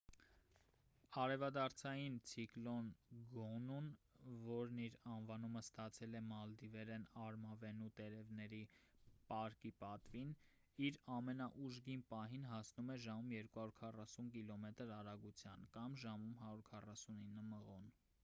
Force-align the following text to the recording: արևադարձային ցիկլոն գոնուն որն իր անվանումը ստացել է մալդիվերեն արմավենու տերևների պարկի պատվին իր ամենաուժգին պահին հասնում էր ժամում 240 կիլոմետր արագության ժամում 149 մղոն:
արևադարձային 1.23 2.15
ցիկլոն 2.29 2.87
գոնուն 3.33 3.89
որն 4.47 4.79
իր 4.85 4.95
անվանումը 5.15 5.61
ստացել 5.65 6.17
է 6.21 6.21
մալդիվերեն 6.29 7.05
արմավենու 7.25 7.91
տերևների 7.99 8.63
պարկի 9.33 9.73
պատվին 9.83 10.33
իր 10.87 10.99
ամենաուժգին 11.17 12.05
պահին 12.15 12.49
հասնում 12.53 12.91
էր 12.97 13.03
ժամում 13.07 13.31
240 13.59 14.33
կիլոմետր 14.39 14.95
արագության 14.97 15.69
ժամում 16.05 16.35
149 16.49 17.47
մղոն: 17.55 17.89